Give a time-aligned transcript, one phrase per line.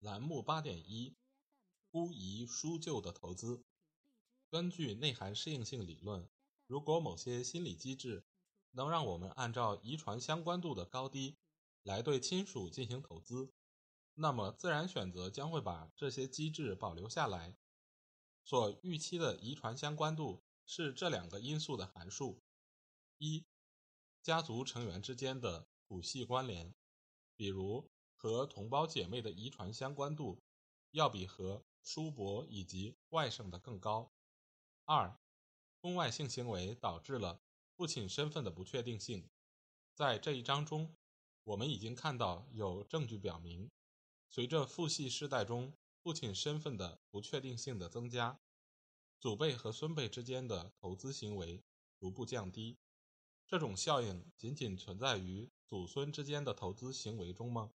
[0.00, 1.16] 栏目八点一：
[1.90, 3.64] 孤遗疏旧的投资。
[4.48, 6.28] 根据内涵适应性理论，
[6.66, 8.24] 如果某些心理机制
[8.70, 11.36] 能让我们按照遗传相关度的高低
[11.82, 13.52] 来对亲属进行投资，
[14.14, 17.56] 那么自然选择将会把这些机制保留下来。
[18.44, 22.40] 所预期的遗传相关度是这两个因素的函数：
[23.18, 23.44] 一。
[24.22, 26.74] 家族成员之间的谱系关联，
[27.34, 30.42] 比如和同胞姐妹的遗传相关度，
[30.90, 34.12] 要比和叔伯以及外甥的更高。
[34.84, 35.16] 二，
[35.80, 37.40] 婚外性行为导致了
[37.76, 39.30] 父亲身份的不确定性。
[39.94, 40.96] 在这一章中，
[41.44, 43.70] 我们已经看到有证据表明，
[44.28, 45.72] 随着父系世代中
[46.02, 48.40] 父亲身份的不确定性的增加，
[49.20, 51.62] 祖辈和孙辈之间的投资行为
[52.00, 52.76] 逐步降低。
[53.46, 57.72] 这种效应仅仅存在于祖孙之间的投资行为中吗？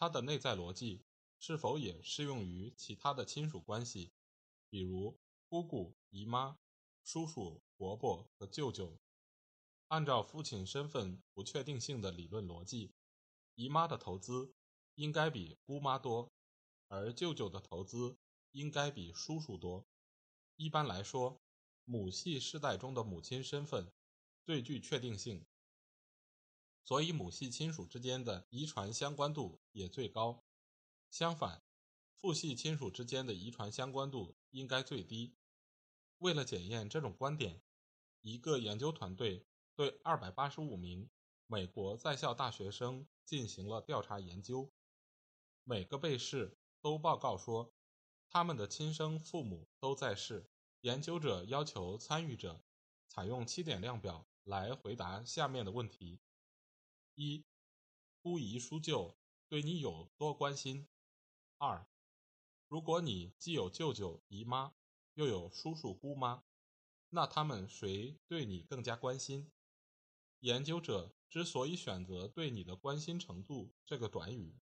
[0.00, 1.04] 它的内在逻辑
[1.38, 4.14] 是否也适用于其他的亲属关系，
[4.70, 6.58] 比如姑姑、姨妈、
[7.04, 8.98] 叔叔、伯伯和舅舅？
[9.88, 12.94] 按照父亲身份不确定性的理论逻辑，
[13.56, 14.54] 姨妈的投资
[14.94, 16.32] 应该比姑妈多，
[16.88, 18.16] 而舅舅的投资
[18.52, 19.86] 应该比叔叔多。
[20.56, 21.42] 一般来说，
[21.84, 23.92] 母系世代中的母亲身份。
[24.42, 25.44] 最具确定性，
[26.90, 30.42] 所以母系亲属之间的遗传相关度也最高。
[31.08, 31.62] 相反，
[32.16, 35.36] 父系亲属之间的遗传相关度应该最低。
[36.18, 37.62] 为了检验这种观点，
[38.22, 39.46] 一个研究团队
[39.76, 41.08] 对二百八十五名
[41.46, 44.72] 美国在校大学生进行了调查研究。
[45.62, 47.72] 每个被试都报告说，
[48.28, 50.50] 他们的亲生父母都在世。
[50.80, 52.60] 研究者要求参与者
[53.06, 54.26] 采用七点量表。
[54.42, 56.18] 来回答下面的问题：
[57.22, 57.44] 一、
[58.22, 59.14] 姑姨叔舅
[59.46, 60.88] 对你有多关心？
[61.58, 61.86] 二、
[62.66, 64.72] 如果你既有舅舅姨妈，
[65.12, 66.42] 又有叔叔姑妈，
[67.10, 69.52] 那他们谁对你更加关心？
[70.38, 74.58] 研究者之所以选择“对你的关心程度”这个短语，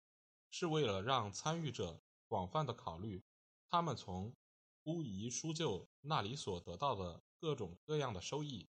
[0.50, 3.24] 是为了让参与者广泛的考虑
[3.70, 4.36] 他们从
[4.82, 8.68] 姑姨叔舅那里所得到的各种各样的收益。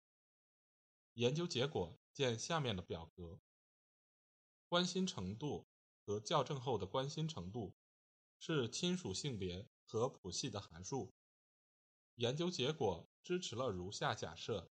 [1.14, 3.40] 研究结果见下面的表格。
[4.70, 5.68] 关心程度
[6.06, 7.74] 和校正后的关心程度
[8.38, 11.12] 是亲属性别和谱系的函数。
[12.16, 14.72] 研究结果支持了如下假设：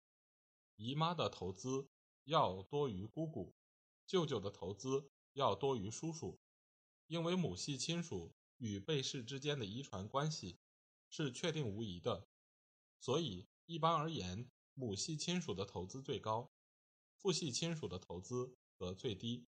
[0.78, 1.90] 姨妈的投资
[2.24, 3.54] 要多于姑姑，
[4.08, 6.40] 舅舅的投资要多于叔叔，
[7.08, 10.58] 因为母系亲属与被试之间的遗传关系
[11.10, 12.28] 是确定无疑的，
[13.00, 14.50] 所以一般而言。
[14.74, 16.50] 母系亲属的投资最高，
[17.18, 19.46] 父系亲属的投资则最低。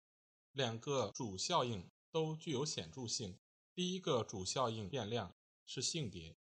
[0.51, 3.39] 两个主效应都具有显著性。
[3.73, 5.35] 第一个主效应变量
[5.65, 6.35] 是性别，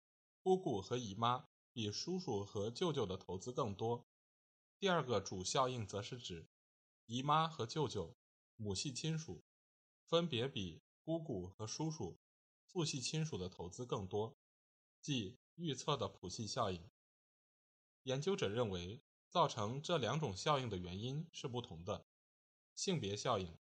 [0.43, 4.07] 姑姑和姨妈比叔叔和舅舅的投资更多。
[4.79, 6.49] 第二个主效应则是指
[7.07, 8.17] 姨妈和舅舅
[8.57, 9.43] 母系亲属
[10.05, 12.17] 分别比姑姑和叔叔
[12.65, 14.37] 父系亲属的投资更多，
[15.01, 16.89] 即预测的谱系效应。
[18.05, 22.07] 研究者认为，造成这两种效应的原因是不同的。
[22.75, 23.57] 性别效应，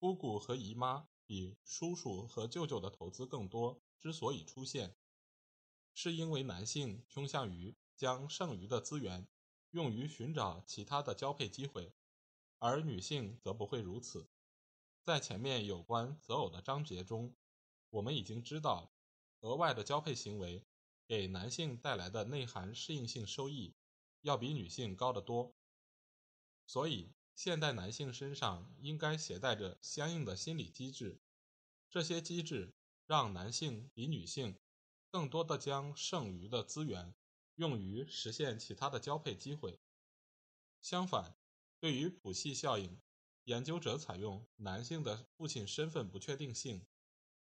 [0.00, 4.96] 姑姑和姨妈比叔叔和舅舅的投资更多，之所以出现，
[5.92, 9.28] 是因为男性倾向于将剩余的资源
[9.72, 11.92] 用于寻找其他的交配机会，
[12.58, 14.30] 而女性则不会如此。
[15.02, 17.36] 在前面有关择偶的章节中，
[17.90, 18.94] 我们已经知道，
[19.40, 20.64] 额外的交配行为。
[21.06, 23.74] 给男性带来的内涵适应性收益，
[24.20, 25.56] 要比女性高得多。
[26.68, 31.22] 所以，现代男性身上应该携带着相应的心理机制，
[31.88, 32.74] 这些机制
[33.06, 34.60] 让男性比女性
[35.10, 37.14] 更多的将剩余的资源
[37.54, 39.80] 用于实现其他的交配机会。
[40.82, 41.34] 相反，
[41.78, 43.00] 对于谱系效应，
[43.44, 46.84] 研究者采用男性的父亲身份不确定性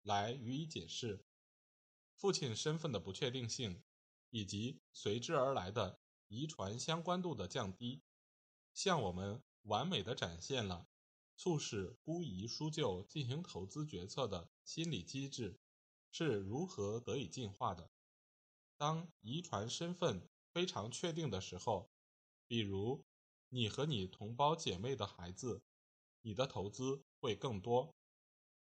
[0.04, 1.26] 来予以解释。
[2.16, 3.84] 父亲身份的不确定性，
[4.30, 6.00] 以及随之而来的
[6.30, 8.02] 遗传相关度的降低，
[8.74, 10.88] 向我们完美的展现了
[11.38, 15.60] 促使姑姨叔舅进行投资决策的心理机制
[16.12, 17.90] 是如何得以进化的。
[18.78, 21.90] 当遗传身份非常确定的时候，
[22.48, 23.04] 比如
[23.50, 25.64] 你和你同胞姐妹的孩子，
[26.22, 27.94] 你的投资会更多；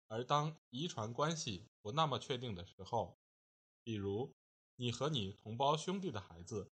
[0.07, 3.17] 而当遗传关系不那么确定的时候，
[3.83, 4.33] 比如
[4.75, 6.71] 你和你同胞兄弟的孩子，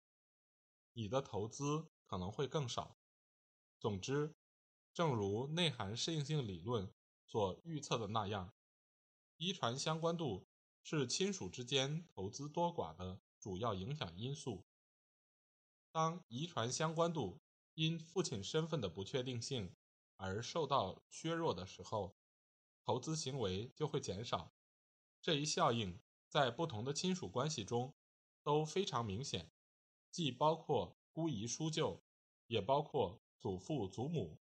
[0.93, 2.97] 你的投资可能会更少。
[3.79, 4.35] 总之，
[4.93, 6.91] 正如内涵适应性理论
[7.25, 8.53] 所预测的那样，
[9.37, 10.47] 遗传相关度
[10.81, 14.65] 是亲属之间投资多寡的主要影响因素。
[15.91, 17.39] 当遗传相关度
[17.75, 19.75] 因父亲身份的不确定性
[20.15, 22.15] 而受到削弱的时候，
[22.83, 24.53] 投资行为就会减少。
[25.21, 27.93] 这一效应在不同的亲属关系中
[28.41, 29.51] 都非常明显，
[30.09, 32.03] 既包括姑姨叔舅，
[32.47, 34.39] 也包括祖父祖母。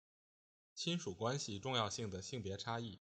[0.73, 2.99] 亲属关系重要性的性别差异，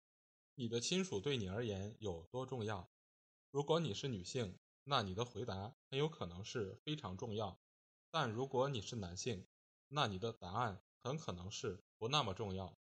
[0.55, 2.91] 你的亲属对你而言有多重要？
[3.51, 7.61] 如果你是女性，那你的回答很有可能是非常重要。
[8.11, 9.47] 但如果你是男性，
[9.89, 12.79] 那你的答案很可能是不那么重要。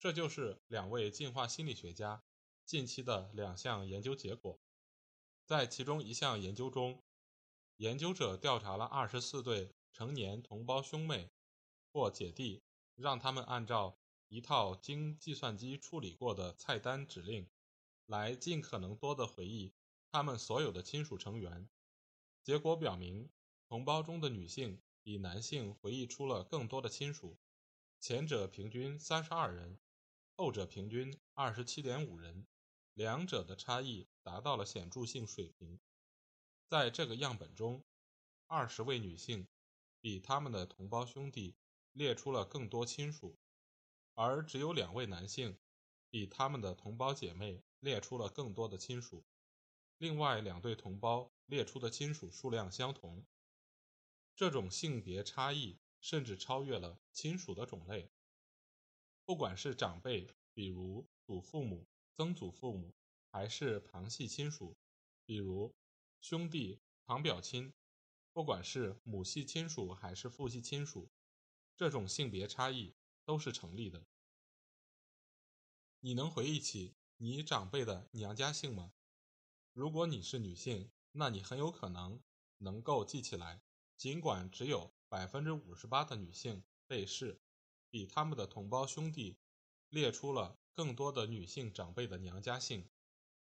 [0.00, 2.24] 这就是两位进化心理学家
[2.64, 4.60] 近期的两项研究结果。
[5.44, 7.02] 在其中一项研究中，
[7.76, 11.30] 研究者调查了二十四对成年同胞兄妹
[11.92, 12.62] 或姐弟，
[12.94, 13.98] 让他们按照
[14.28, 17.48] 一套经计算机处理过的菜单指令，
[18.06, 19.72] 来尽可能多的回忆
[20.10, 21.68] 他们所有的亲属成员。
[22.42, 23.30] 结果表明。
[23.70, 27.36] 同胞中的女性比男性回忆出了更多的亲属，
[28.00, 29.78] 前者平均三十二人，
[30.36, 32.46] 后者平均二十七点五人，
[32.94, 35.78] 两者的差异达到了显著性水平。
[36.66, 37.84] 在这个样本中，
[38.46, 39.46] 二十位女性
[40.00, 41.54] 比他们的同胞兄弟
[41.98, 43.36] 列出了更多亲属，
[44.14, 45.58] 而只有两位男性
[46.08, 49.24] 比他们的同胞姐妹列出了更多的亲属，
[49.96, 53.26] 另外两对同胞列出的亲属数量相同。
[54.36, 58.08] 这种性别差异甚至超越了亲属的种类。
[59.24, 62.94] 不管是长辈，比如祖父母、曾祖父母，
[63.32, 64.76] 还是旁系亲属，
[65.26, 65.74] 比如
[66.20, 67.72] 兄弟、堂表亲；
[68.32, 71.10] 不管是母系亲属还是父系亲属，
[71.78, 74.04] 这种性别差异都是成立的。
[76.00, 78.92] 你能回忆起你长辈的娘家姓吗？
[79.72, 82.20] 如果你是女性，那你很有可能
[82.56, 83.62] 能够记起来。
[83.96, 87.40] 尽管只有百分之五十八的女性被试
[87.90, 89.38] 比他们的同胞兄弟
[89.88, 92.88] 列出了更多的女性长辈的娘家姓，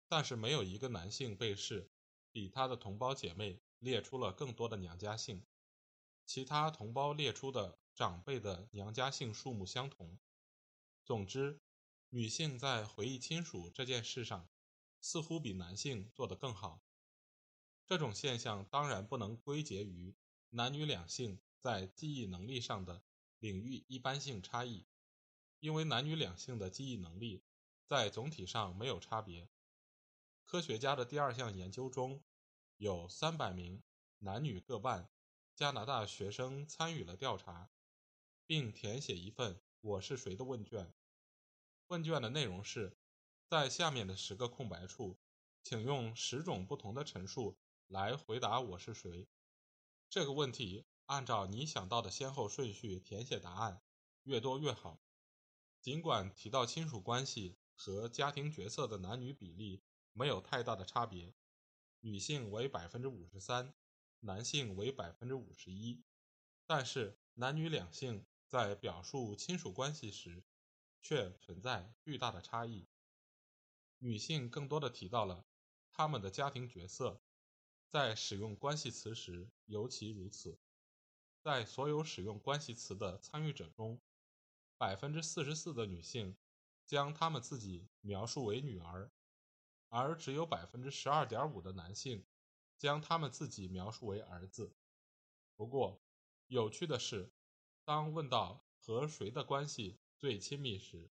[0.06, 1.90] 但是没有一个男性被试
[2.30, 5.44] 比他的同胞姐妹列出了更多的娘家姓。
[6.24, 10.18] 其他同胞列出的长辈的娘家姓数目相同。
[11.04, 11.60] 总之，
[12.08, 14.48] 女性在回忆亲属这件事上
[15.00, 16.82] 似乎比男性做得更好。
[17.86, 20.16] 这种现象当然不能归结于。
[20.52, 23.04] 男女两性在记忆能力上的
[23.38, 24.84] 领域一般性差异，
[25.60, 27.44] 因为男女两性的记忆能力
[27.86, 29.48] 在总体上没有差别。
[30.44, 32.24] 科学家的第二项研究中，
[32.78, 33.80] 有三百名
[34.18, 35.08] 男女各半
[35.54, 37.70] 加拿大学生参与了调查，
[38.50, 40.92] 并填写一份“我是谁”的问卷。
[41.86, 42.98] 问卷的内容是：
[43.46, 45.20] 在下面的十个空白处，
[45.62, 49.28] 请用十种不同的陈述来回答“我是谁”。
[50.10, 53.82] 这个问题按照你想到的先后顺序填写答案，
[54.24, 55.00] 越多越好。
[55.80, 61.36] 尽管提到亲属关系和家庭角色的男女比例没有太大的差别，
[62.00, 63.72] 女性为百分之五十三，
[64.18, 66.02] 男性为百分之五十一，
[66.66, 70.42] 但是男女两性在表述亲属关系时
[71.00, 72.88] 却存在巨大的差异。
[73.98, 75.46] 女性更多的提到了
[75.92, 77.22] 他们的家庭角色。
[77.86, 80.58] 在使用关系词时尤其如此。
[81.40, 84.00] 在所有使用关系词的参与者中，
[84.76, 86.36] 百分之四十四的女性
[86.84, 89.12] 将她们自己描述为女儿，
[89.88, 92.26] 而只有百分之十二点五的男性
[92.76, 94.74] 将他们自己描述为儿子。
[95.56, 96.00] 不过，
[96.48, 97.32] 有趣的是，
[97.90, 101.10] 当问到和谁的关系最亲密时，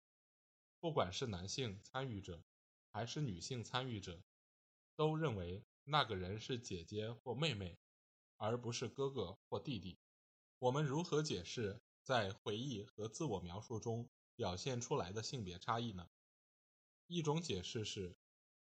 [0.78, 2.44] 不管是男性参与者
[2.92, 4.22] 还是女性参与者，
[4.94, 5.64] 都认为。
[5.84, 7.78] 那个人是姐姐或妹妹，
[8.36, 9.98] 而不是哥哥或弟弟。
[10.58, 16.10] 我们如何解释在回忆和自我描述中表现出来的性别差异呢？
[17.06, 18.14] 一种解释是，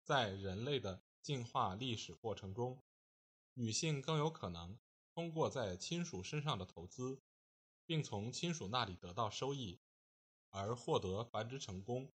[0.02, 2.82] 在人类的进化历史过程中，
[3.52, 4.78] 女性更有可能
[5.12, 7.20] 通过在亲属身上的投资，
[7.88, 9.80] 并从亲属那里得到收益，
[10.50, 12.12] 而获得繁殖成功，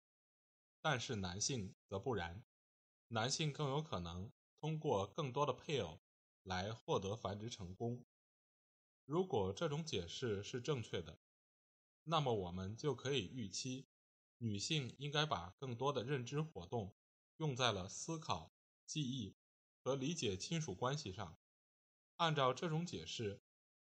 [0.82, 2.44] 但是男性则不然，
[3.08, 6.02] 男性更有可能通过更多的配偶
[6.42, 8.04] 来获得繁殖成功。
[9.06, 11.18] 如果这种解释是正确的，
[12.02, 13.86] 那么我们就可以预期，
[14.36, 16.94] 女性应该把更多的认知活动
[17.38, 18.52] 用在了思考、
[18.84, 19.34] 记忆
[19.82, 21.38] 和理解亲属关系上。
[22.18, 23.40] 按照这种解释，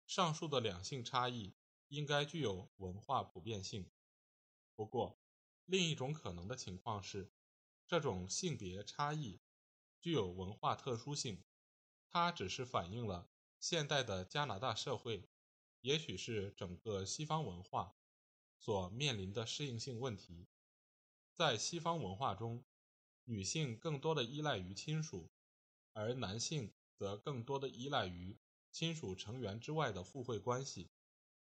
[0.07, 1.55] 上述的两性差异
[1.95, 3.91] 应该具有文化普遍性。
[4.75, 5.19] 不过，
[5.65, 7.31] 另一种可能的情况是，
[7.87, 9.41] 这种性别差异
[10.01, 11.45] 具有文化特殊性，
[12.09, 15.29] 它只是反映了现代的加拿大社会，
[15.81, 17.95] 也许是整个西方文化
[18.59, 20.49] 所面临的适应性问题。
[21.33, 22.65] 在西方文化中，
[23.25, 25.31] 女性更多的依赖于亲属，
[25.93, 28.39] 而男性则更多的依赖于
[28.71, 30.91] 亲属成员之外的互惠关系，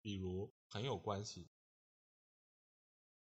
[0.04, 1.48] 比如朋友关系。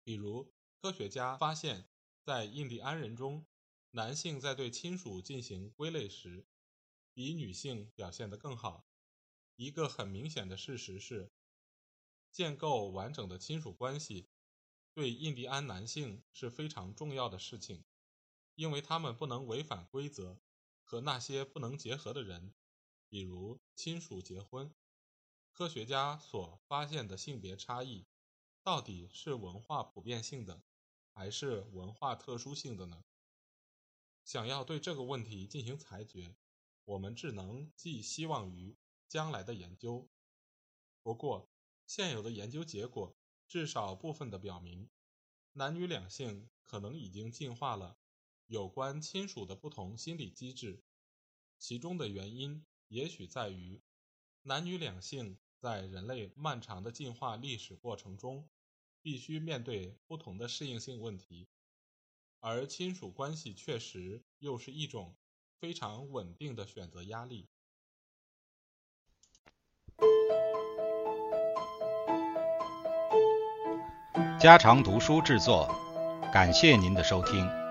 [0.04, 1.90] 比如，科学家发现，
[2.22, 3.48] 在印第安人中，
[3.92, 6.46] 男性在对亲属进行归类时，
[7.14, 8.86] 比女性表现得更好。
[9.56, 11.32] 一个很明显的事实是，
[12.34, 14.28] 建构完整的亲属关系
[14.94, 17.86] 对印第安男性是非常重要的事情，
[18.56, 20.42] 因为他们不能违反规则
[20.84, 22.54] 和那些不能结合的人，
[23.08, 24.76] 比如亲属结婚。
[25.58, 28.06] 科学家所发现的性别差异。
[28.62, 30.62] 到底是文化普遍性的，
[31.12, 33.04] 还是文化特殊性的呢？
[34.24, 36.36] 想要对这个问题进行裁决，
[36.86, 40.08] 我们只能寄希望于将来的研究。
[41.02, 41.50] 不过，
[41.88, 44.88] 现有的研究结果至少部分的表明，
[45.54, 47.98] 男女两性可能已经进化了
[48.46, 50.84] 有关亲属的不同心理机制，
[51.58, 53.82] 其中的原因也许在于
[54.44, 58.48] 男女两性在人类漫长的进化历史过程中。
[59.04, 61.48] 必须面对不同的适应性问题，
[62.42, 65.16] 而亲属关系确实又是一种
[65.62, 67.48] 非常稳定的选择压力。
[74.38, 75.74] 家常读书制作，
[76.34, 77.67] 感谢您的收听。